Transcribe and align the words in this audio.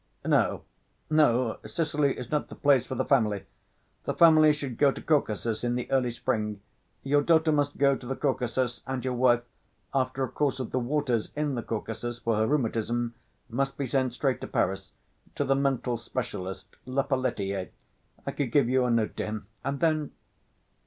"N—no, 0.25 1.59
Sicily 1.63 2.17
is 2.17 2.31
not 2.31 2.47
the 2.47 2.55
place 2.55 2.87
for 2.87 2.95
the 2.95 3.05
family, 3.05 3.45
the 4.05 4.15
family 4.15 4.51
should 4.51 4.79
go 4.79 4.91
to 4.91 4.99
Caucasus 4.99 5.63
in 5.63 5.75
the 5.75 5.91
early 5.91 6.09
spring... 6.09 6.59
your 7.03 7.21
daughter 7.21 7.51
must 7.51 7.77
go 7.77 7.95
to 7.95 8.07
the 8.07 8.15
Caucasus, 8.15 8.81
and 8.87 9.05
your 9.05 9.13
wife... 9.13 9.43
after 9.93 10.23
a 10.23 10.27
course 10.27 10.59
of 10.59 10.71
the 10.71 10.79
waters 10.79 11.31
in 11.35 11.53
the 11.53 11.61
Caucasus 11.61 12.17
for 12.17 12.37
her 12.37 12.47
rheumatism... 12.47 13.13
must 13.47 13.77
be 13.77 13.85
sent 13.85 14.11
straight 14.13 14.41
to 14.41 14.47
Paris 14.47 14.93
to 15.35 15.43
the 15.43 15.53
mental 15.53 15.97
specialist 15.97 16.77
Lepelletier; 16.87 17.69
I 18.25 18.31
could 18.31 18.51
give 18.51 18.67
you 18.69 18.85
a 18.85 18.89
note 18.89 19.15
to 19.17 19.25
him, 19.27 19.45
and 19.63 19.81
then 19.81 20.13